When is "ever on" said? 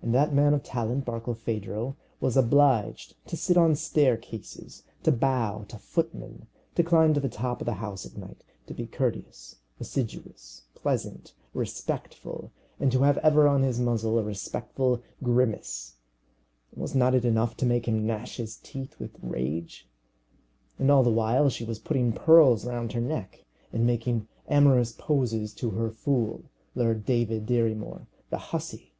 13.18-13.62